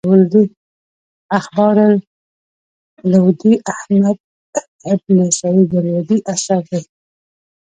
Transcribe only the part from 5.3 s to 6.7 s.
سعيد الودي اثر